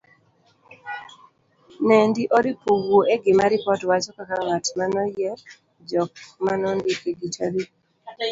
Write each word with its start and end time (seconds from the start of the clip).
Nendi 1.87 2.23
oripo 2.37 2.71
wuo 2.85 3.01
e 3.13 3.15
gima 3.23 3.45
ripot 3.51 3.81
wacho 3.89 4.11
,kaka 4.17 4.35
ngat 4.45 4.65
manoyier, 4.77 5.37
jok 5.89 6.09
manondike 6.45 7.09
gi 7.19 7.27
tarik. 7.35 7.69